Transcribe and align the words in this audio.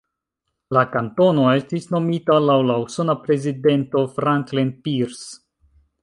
La 0.75 0.81
kantono 0.93 1.43
estis 1.57 1.83
nomita 1.95 2.37
laŭ 2.45 2.55
la 2.69 2.77
usona 2.85 3.15
prezidento 3.25 4.01
Franklin 4.15 4.71
Pierce. 4.89 5.29